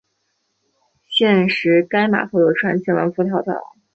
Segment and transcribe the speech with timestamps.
[1.07, 3.75] 现时该码头有船前往蒲台岛。